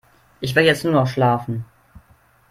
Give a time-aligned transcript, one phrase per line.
[0.39, 1.63] Ich will jetzt nur noch schlafen.